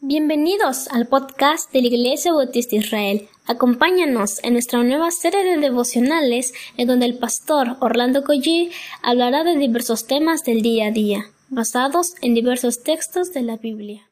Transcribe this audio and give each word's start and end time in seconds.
Bienvenidos 0.00 0.86
al 0.92 1.08
podcast 1.08 1.72
de 1.72 1.80
la 1.80 1.88
Iglesia 1.88 2.32
Bautista 2.32 2.76
Israel. 2.76 3.28
Acompáñanos 3.48 4.38
en 4.44 4.52
nuestra 4.52 4.80
nueva 4.84 5.10
serie 5.10 5.42
de 5.42 5.56
devocionales 5.56 6.52
en 6.76 6.86
donde 6.86 7.04
el 7.06 7.18
pastor 7.18 7.76
Orlando 7.80 8.22
Collie 8.22 8.70
hablará 9.02 9.42
de 9.42 9.56
diversos 9.56 10.06
temas 10.06 10.44
del 10.44 10.62
día 10.62 10.86
a 10.86 10.90
día, 10.92 11.24
basados 11.48 12.14
en 12.22 12.34
diversos 12.34 12.84
textos 12.84 13.32
de 13.32 13.42
la 13.42 13.56
Biblia. 13.56 14.08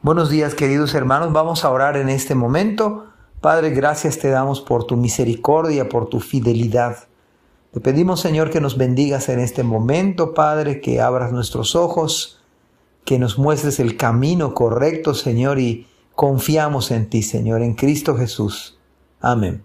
Buenos 0.00 0.30
días 0.30 0.54
queridos 0.54 0.94
hermanos, 0.94 1.32
vamos 1.32 1.64
a 1.64 1.70
orar 1.70 1.96
en 1.96 2.08
este 2.08 2.36
momento. 2.36 3.06
Padre, 3.40 3.70
gracias 3.70 4.20
te 4.20 4.28
damos 4.28 4.60
por 4.60 4.86
tu 4.86 4.96
misericordia, 4.96 5.88
por 5.88 6.08
tu 6.08 6.20
fidelidad. 6.20 7.08
Te 7.72 7.80
pedimos 7.80 8.20
Señor 8.20 8.50
que 8.50 8.60
nos 8.60 8.78
bendigas 8.78 9.28
en 9.28 9.40
este 9.40 9.64
momento, 9.64 10.34
Padre, 10.34 10.80
que 10.80 11.00
abras 11.00 11.32
nuestros 11.32 11.74
ojos 11.74 12.38
que 13.04 13.18
nos 13.18 13.38
muestres 13.38 13.80
el 13.80 13.96
camino 13.96 14.54
correcto, 14.54 15.14
Señor, 15.14 15.58
y 15.58 15.86
confiamos 16.14 16.90
en 16.90 17.08
ti, 17.08 17.22
Señor, 17.22 17.62
en 17.62 17.74
Cristo 17.74 18.16
Jesús. 18.16 18.78
Amén. 19.20 19.64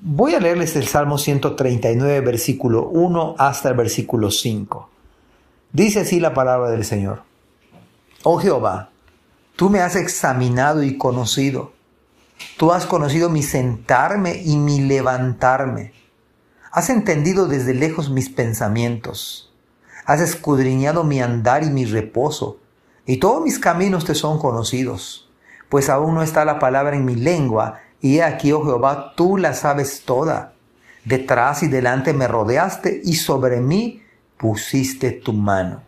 Voy 0.00 0.34
a 0.34 0.40
leerles 0.40 0.74
el 0.76 0.88
Salmo 0.88 1.18
139, 1.18 2.20
versículo 2.20 2.88
1 2.88 3.36
hasta 3.38 3.68
el 3.68 3.76
versículo 3.76 4.30
5. 4.30 4.90
Dice 5.72 6.00
así 6.00 6.20
la 6.20 6.34
palabra 6.34 6.70
del 6.70 6.84
Señor. 6.84 7.22
Oh 8.24 8.38
Jehová, 8.38 8.90
tú 9.56 9.70
me 9.70 9.80
has 9.80 9.94
examinado 9.96 10.82
y 10.82 10.98
conocido. 10.98 11.72
Tú 12.56 12.72
has 12.72 12.86
conocido 12.86 13.30
mi 13.30 13.42
sentarme 13.42 14.42
y 14.42 14.56
mi 14.56 14.80
levantarme. 14.80 15.92
Has 16.72 16.90
entendido 16.90 17.46
desde 17.46 17.74
lejos 17.74 18.10
mis 18.10 18.28
pensamientos 18.28 19.51
Has 20.04 20.20
escudriñado 20.20 21.04
mi 21.04 21.20
andar 21.20 21.62
y 21.62 21.70
mi 21.70 21.84
reposo, 21.84 22.58
y 23.06 23.18
todos 23.18 23.42
mis 23.42 23.58
caminos 23.58 24.04
te 24.04 24.14
son 24.14 24.38
conocidos. 24.38 25.30
Pues 25.68 25.88
aún 25.88 26.14
no 26.14 26.22
está 26.22 26.44
la 26.44 26.58
palabra 26.58 26.96
en 26.96 27.04
mi 27.04 27.14
lengua, 27.14 27.80
y 28.00 28.18
he 28.18 28.22
aquí, 28.22 28.52
oh 28.52 28.64
Jehová, 28.64 29.14
tú 29.16 29.36
la 29.36 29.54
sabes 29.54 30.02
toda. 30.04 30.54
Detrás 31.04 31.62
y 31.62 31.68
delante 31.68 32.12
me 32.12 32.28
rodeaste, 32.28 33.00
y 33.04 33.14
sobre 33.14 33.60
mí 33.60 34.02
pusiste 34.36 35.12
tu 35.12 35.32
mano. 35.32 35.82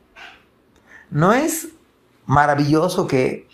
¿No 1.11 1.33
es 1.33 1.69
maravilloso 2.27 3.06
que 3.06 3.49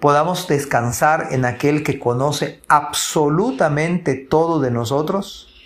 podamos 0.00 0.46
descansar 0.48 1.28
en 1.30 1.44
aquel 1.44 1.82
que 1.82 1.98
conoce 1.98 2.62
absolutamente 2.68 4.14
todo 4.14 4.60
de 4.60 4.70
nosotros? 4.70 5.57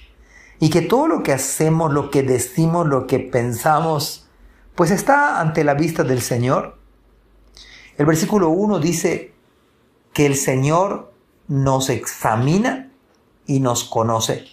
Y 0.63 0.71
que 0.71 0.81
todo 0.81 1.09
lo 1.09 1.25
que 1.25 1.33
hacemos, 1.33 1.93
lo 1.93 2.09
que 2.09 2.23
decimos, 2.23 2.87
lo 2.87 3.09
que 3.09 3.19
pensamos, 3.19 4.29
pues 4.77 4.93
está 4.93 5.41
ante 5.41 5.65
la 5.65 5.75
vista 5.75 6.05
del 6.05 6.23
Señor. 6.23 6.79
El 7.99 8.07
versículo 8.07 8.51
1 8.51 8.79
dice 8.79 9.35
que 10.13 10.25
el 10.25 10.37
Señor 10.37 11.13
nos 11.49 11.91
examina 11.91 12.93
y 13.45 13.59
nos 13.59 13.83
conoce. 13.83 14.45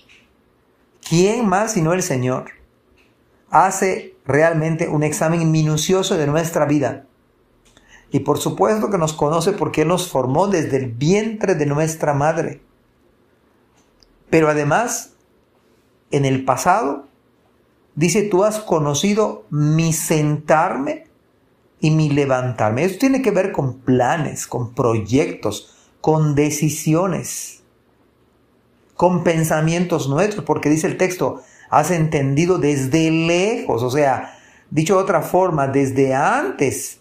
¿Quién 1.07 1.47
más 1.47 1.73
sino 1.73 1.93
el 1.93 2.01
Señor 2.01 2.53
hace 3.51 4.15
realmente 4.25 4.87
un 4.87 5.03
examen 5.03 5.51
minucioso 5.51 6.17
de 6.17 6.25
nuestra 6.25 6.65
vida? 6.65 7.05
Y 8.09 8.21
por 8.21 8.39
supuesto 8.39 8.89
que 8.89 8.97
nos 8.97 9.13
conoce 9.13 9.51
porque 9.51 9.83
Él 9.83 9.89
nos 9.89 10.09
formó 10.09 10.47
desde 10.47 10.77
el 10.77 10.87
vientre 10.87 11.53
de 11.53 11.67
nuestra 11.67 12.15
madre. 12.15 12.63
Pero 14.31 14.49
además 14.49 15.13
en 16.11 16.25
el 16.25 16.45
pasado, 16.45 17.07
dice, 17.95 18.23
tú 18.23 18.43
has 18.43 18.59
conocido 18.59 19.45
mi 19.49 19.93
sentarme 19.93 21.05
y 21.79 21.91
mi 21.91 22.09
levantarme. 22.09 22.83
Eso 22.83 22.97
tiene 22.99 23.21
que 23.21 23.31
ver 23.31 23.51
con 23.51 23.79
planes, 23.79 24.47
con 24.47 24.73
proyectos, 24.73 25.75
con 26.01 26.35
decisiones, 26.35 27.63
con 28.95 29.23
pensamientos 29.23 30.09
nuestros, 30.09 30.45
porque 30.45 30.69
dice 30.69 30.87
el 30.87 30.97
texto, 30.97 31.41
has 31.69 31.91
entendido 31.91 32.57
desde 32.57 33.11
lejos, 33.11 33.83
o 33.83 33.89
sea, 33.89 34.37
dicho 34.69 34.95
de 34.95 35.03
otra 35.03 35.21
forma, 35.21 35.67
desde 35.67 36.13
antes 36.13 36.99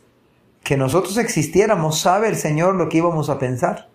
que 0.63 0.77
nosotros 0.77 1.17
existiéramos, 1.17 2.01
sabe 2.01 2.29
el 2.29 2.37
Señor 2.37 2.75
lo 2.75 2.89
que 2.89 2.99
íbamos 2.99 3.31
a 3.31 3.39
pensar. 3.39 3.89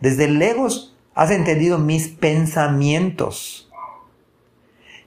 Desde 0.00 0.28
lejos 0.28 0.96
has 1.14 1.30
entendido 1.30 1.78
mis 1.78 2.08
pensamientos. 2.08 3.70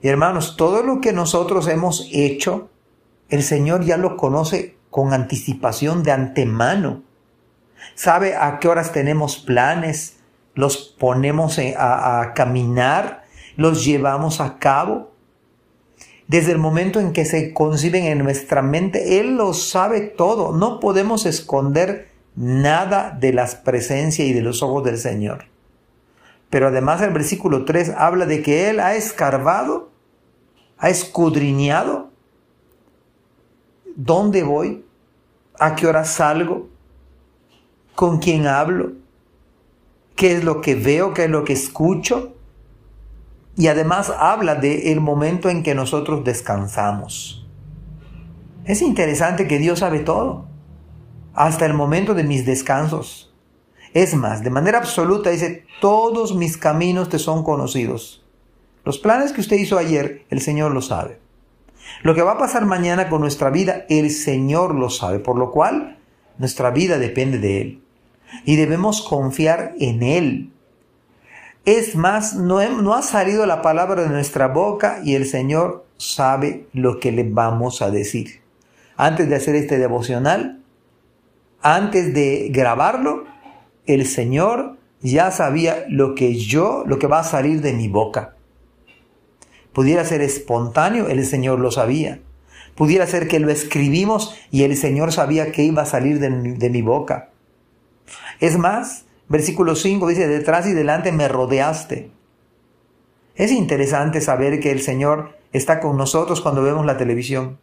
Y 0.02 0.08
hermanos, 0.08 0.56
todo 0.58 0.84
lo 0.84 1.02
que 1.02 1.13
nosotros 1.13 1.68
hemos 1.68 2.09
hecho, 2.12 2.69
el 3.30 3.44
Señor 3.44 3.84
ya 3.84 3.97
lo 3.97 4.18
conoce 4.18 4.78
con 4.90 5.13
anticipación 5.13 6.03
de 6.03 6.12
antemano. 6.12 7.03
Sabe 7.96 8.35
a 8.35 8.59
qué 8.59 8.68
horas 8.68 8.91
tenemos 8.91 9.38
planes, 9.38 10.18
los 10.53 10.78
ponemos 10.78 11.59
a, 11.59 12.22
a 12.22 12.34
caminar, 12.34 13.24
los 13.56 13.85
llevamos 13.85 14.40
a 14.40 14.59
cabo. 14.59 15.12
Desde 16.28 16.52
el 16.52 16.58
momento 16.58 17.00
en 17.00 17.14
que 17.14 17.25
se 17.25 17.53
conciben 17.53 18.06
en 18.06 18.19
nuestra 18.19 18.62
mente, 18.62 19.19
Él 19.19 19.35
lo 19.35 19.53
sabe 19.53 20.02
todo. 20.02 20.52
No 20.52 20.79
podemos 20.79 21.25
esconder 21.25 22.09
nada 22.35 23.18
de 23.19 23.34
las 23.34 23.56
presencias 23.56 24.28
y 24.28 24.34
de 24.34 24.41
los 24.41 24.62
ojos 24.62 24.84
del 24.84 24.97
Señor. 24.97 25.46
Pero 26.50 26.68
además 26.68 27.02
el 27.02 27.12
versículo 27.12 27.66
3 27.66 27.94
habla 27.97 28.25
de 28.25 28.41
que 28.41 28.69
Él 28.69 28.80
ha 28.80 28.96
escarbado, 28.96 29.91
ha 30.78 30.90
escudriñado 30.90 32.09
dónde 33.96 34.44
voy, 34.44 34.85
a 35.59 35.75
qué 35.75 35.88
hora 35.88 36.06
salgo, 36.06 36.69
con 37.96 38.19
quién 38.19 38.46
hablo, 38.46 38.91
qué 40.16 40.34
es 40.34 40.44
lo 40.44 40.62
que 40.62 40.75
veo, 40.75 41.13
qué 41.13 41.25
es 41.25 41.30
lo 41.30 41.44
que 41.44 41.53
escucho. 41.53 42.35
Y 43.56 43.68
además 43.68 44.12
habla 44.12 44.53
de 44.56 44.91
el 44.91 45.02
momento 45.02 45.50
en 45.50 45.64
que 45.64 45.74
nosotros 45.74 46.24
descansamos. 46.24 47.47
Es 48.66 48.81
interesante 48.81 49.47
que 49.47 49.58
Dios 49.58 49.79
sabe 49.79 50.00
todo, 50.00 50.46
hasta 51.34 51.66
el 51.66 51.74
momento 51.74 52.14
de 52.14 52.24
mis 52.24 52.46
descansos. 52.46 53.26
Es 53.97 54.13
más, 54.13 54.44
de 54.44 54.52
manera 54.52 54.78
absoluta 54.78 55.31
dice, 55.31 55.66
todos 55.81 56.35
mis 56.35 56.56
caminos 56.56 57.09
te 57.09 57.18
son 57.18 57.44
conocidos. 57.44 58.24
Los 58.85 59.00
planes 59.00 59.34
que 59.34 59.41
usted 59.41 59.56
hizo 59.56 59.80
ayer, 59.80 60.24
el 60.30 60.40
Señor 60.40 60.72
lo 60.72 60.84
sabe. 60.84 61.18
Lo 62.03 62.13
que 62.13 62.22
va 62.22 62.34
a 62.34 62.38
pasar 62.38 62.68
mañana 62.68 63.09
con 63.09 63.22
nuestra 63.22 63.50
vida, 63.50 63.88
el 63.90 64.12
Señor 64.12 64.75
lo 64.75 64.91
sabe, 64.91 65.18
por 65.18 65.35
lo 65.35 65.50
cual 65.50 65.97
nuestra 66.38 66.69
vida 66.69 67.00
depende 67.00 67.40
de 67.40 67.62
Él. 67.62 67.81
Y 68.46 68.56
debemos 68.56 69.02
confiar 69.02 69.74
en 69.80 70.03
Él. 70.03 70.52
Es 71.66 71.96
más, 71.96 72.35
no, 72.35 72.59
no 72.79 72.94
ha 72.94 73.02
salido 73.02 73.47
la 73.47 73.64
palabra 73.64 74.03
de 74.03 74.09
nuestra 74.09 74.47
boca 74.47 75.00
y 75.03 75.16
el 75.16 75.25
Señor 75.25 75.88
sabe 75.97 76.68
lo 76.72 77.00
que 77.00 77.12
le 77.12 77.24
vamos 77.24 77.81
a 77.81 77.90
decir. 77.90 78.41
Antes 78.96 79.28
de 79.28 79.38
hacer 79.38 79.56
este 79.56 79.79
devocional, 79.79 80.62
antes 81.64 82.14
de 82.14 82.50
grabarlo, 82.52 83.25
el 83.87 84.05
Señor 84.05 84.77
ya 85.01 85.31
sabía 85.31 85.85
lo 85.89 86.15
que 86.15 86.35
yo, 86.35 86.83
lo 86.85 86.99
que 86.99 87.07
va 87.07 87.19
a 87.19 87.23
salir 87.23 87.61
de 87.61 87.73
mi 87.73 87.87
boca. 87.87 88.35
Pudiera 89.73 90.03
ser 90.05 90.21
espontáneo, 90.21 91.07
el 91.07 91.25
Señor 91.25 91.59
lo 91.59 91.71
sabía. 91.71 92.19
Pudiera 92.75 93.07
ser 93.07 93.27
que 93.27 93.39
lo 93.39 93.49
escribimos 93.49 94.35
y 94.51 94.63
el 94.63 94.75
Señor 94.75 95.11
sabía 95.11 95.51
que 95.51 95.63
iba 95.63 95.83
a 95.83 95.85
salir 95.85 96.19
de 96.19 96.69
mi, 96.69 96.81
boca. 96.81 97.31
Es 98.39 98.57
más, 98.57 99.05
versículo 99.29 99.75
5 99.75 100.07
dice, 100.07 100.27
detrás 100.27 100.67
y 100.67 100.73
delante 100.73 101.11
me 101.11 101.27
rodeaste. 101.27 102.11
Es 103.35 103.51
interesante 103.51 104.21
saber 104.21 104.59
que 104.59 104.71
el 104.71 104.81
Señor 104.81 105.37
está 105.53 105.79
con 105.79 105.97
nosotros 105.97 106.41
cuando 106.41 106.63
vemos 106.63 106.85
la 106.85 106.97
televisión. 106.97 107.59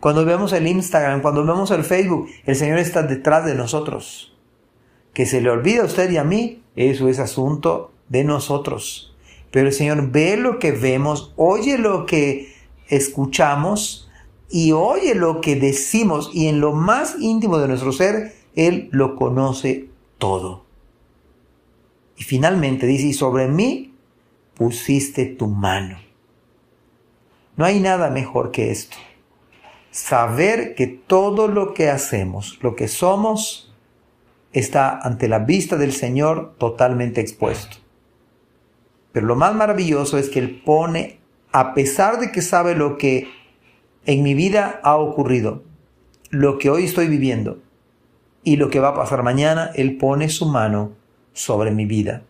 Cuando 0.00 0.24
vemos 0.24 0.52
el 0.52 0.66
Instagram, 0.66 1.22
cuando 1.22 1.44
vemos 1.44 1.70
el 1.72 1.84
Facebook, 1.84 2.28
el 2.46 2.56
Señor 2.56 2.78
está 2.78 3.02
detrás 3.02 3.44
de 3.44 3.54
nosotros 3.54 4.30
que 5.12 5.26
se 5.26 5.40
le 5.40 5.50
olvida 5.50 5.82
a 5.82 5.86
usted 5.86 6.10
y 6.10 6.16
a 6.16 6.24
mí, 6.24 6.62
eso 6.76 7.08
es 7.08 7.18
asunto 7.18 7.92
de 8.08 8.24
nosotros. 8.24 9.14
Pero 9.50 9.66
el 9.66 9.72
Señor 9.72 10.10
ve 10.10 10.36
lo 10.36 10.58
que 10.58 10.72
vemos, 10.72 11.32
oye 11.36 11.78
lo 11.78 12.06
que 12.06 12.54
escuchamos 12.88 14.08
y 14.48 14.72
oye 14.72 15.14
lo 15.14 15.40
que 15.40 15.56
decimos 15.56 16.30
y 16.32 16.48
en 16.48 16.60
lo 16.60 16.72
más 16.72 17.16
íntimo 17.18 17.58
de 17.58 17.68
nuestro 17.68 17.92
ser, 17.92 18.34
Él 18.54 18.88
lo 18.92 19.16
conoce 19.16 19.88
todo. 20.18 20.64
Y 22.16 22.24
finalmente 22.24 22.86
dice, 22.86 23.06
y 23.06 23.12
sobre 23.12 23.48
mí 23.48 23.94
pusiste 24.54 25.24
tu 25.24 25.46
mano. 25.46 25.98
No 27.56 27.64
hay 27.64 27.80
nada 27.80 28.10
mejor 28.10 28.50
que 28.50 28.70
esto. 28.70 28.96
Saber 29.90 30.74
que 30.74 30.86
todo 30.86 31.48
lo 31.48 31.74
que 31.74 31.88
hacemos, 31.88 32.58
lo 32.62 32.76
que 32.76 32.88
somos, 32.88 33.69
está 34.52 34.98
ante 34.98 35.28
la 35.28 35.40
vista 35.40 35.76
del 35.76 35.92
Señor 35.92 36.54
totalmente 36.58 37.20
expuesto. 37.20 37.76
Pero 39.12 39.26
lo 39.26 39.36
más 39.36 39.54
maravilloso 39.54 40.18
es 40.18 40.28
que 40.28 40.38
Él 40.38 40.62
pone, 40.64 41.20
a 41.52 41.74
pesar 41.74 42.20
de 42.20 42.30
que 42.30 42.42
sabe 42.42 42.74
lo 42.74 42.96
que 42.96 43.28
en 44.06 44.22
mi 44.22 44.34
vida 44.34 44.80
ha 44.82 44.96
ocurrido, 44.96 45.62
lo 46.30 46.58
que 46.58 46.70
hoy 46.70 46.84
estoy 46.84 47.08
viviendo 47.08 47.58
y 48.44 48.56
lo 48.56 48.70
que 48.70 48.80
va 48.80 48.88
a 48.88 48.94
pasar 48.94 49.22
mañana, 49.22 49.70
Él 49.74 49.98
pone 49.98 50.28
su 50.28 50.46
mano 50.46 50.92
sobre 51.32 51.70
mi 51.70 51.86
vida. 51.86 52.22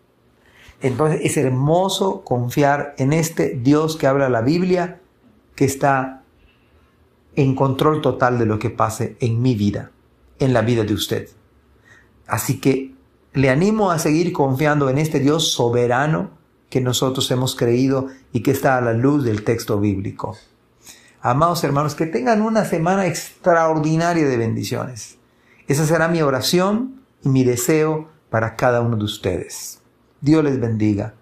Entonces 0.81 1.21
es 1.23 1.37
hermoso 1.37 2.23
confiar 2.23 2.95
en 2.97 3.13
este 3.13 3.49
Dios 3.55 3.95
que 3.95 4.07
habla 4.07 4.29
la 4.29 4.41
Biblia, 4.41 4.99
que 5.55 5.65
está 5.65 6.23
en 7.35 7.55
control 7.55 8.01
total 8.01 8.39
de 8.39 8.45
lo 8.45 8.57
que 8.59 8.71
pase 8.71 9.15
en 9.19 9.41
mi 9.41 9.55
vida, 9.55 9.91
en 10.39 10.53
la 10.53 10.61
vida 10.61 10.83
de 10.83 10.93
usted. 10.93 11.29
Así 12.31 12.61
que 12.61 12.95
le 13.33 13.49
animo 13.49 13.91
a 13.91 13.99
seguir 13.99 14.31
confiando 14.31 14.89
en 14.89 14.97
este 14.97 15.19
Dios 15.19 15.51
soberano 15.51 16.31
que 16.69 16.79
nosotros 16.79 17.29
hemos 17.29 17.57
creído 17.57 18.07
y 18.31 18.41
que 18.41 18.51
está 18.51 18.77
a 18.77 18.81
la 18.81 18.93
luz 18.93 19.25
del 19.25 19.43
texto 19.43 19.81
bíblico. 19.81 20.37
Amados 21.19 21.61
hermanos, 21.65 21.93
que 21.93 22.05
tengan 22.05 22.41
una 22.41 22.63
semana 22.63 23.05
extraordinaria 23.05 24.25
de 24.25 24.37
bendiciones. 24.37 25.17
Esa 25.67 25.85
será 25.85 26.07
mi 26.07 26.21
oración 26.21 27.01
y 27.21 27.27
mi 27.27 27.43
deseo 27.43 28.07
para 28.29 28.55
cada 28.55 28.79
uno 28.79 28.95
de 28.95 29.03
ustedes. 29.03 29.81
Dios 30.21 30.41
les 30.41 30.57
bendiga. 30.57 31.13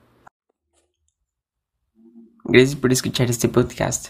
Gracias 2.43 2.75
por 2.75 2.91
escuchar 2.91 3.31
este 3.31 3.49
podcast. 3.49 4.09